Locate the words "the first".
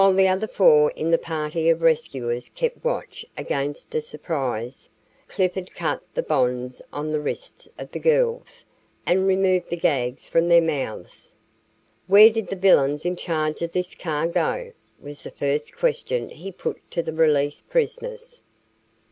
15.21-15.77